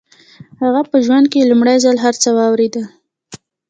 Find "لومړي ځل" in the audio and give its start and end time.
1.49-1.97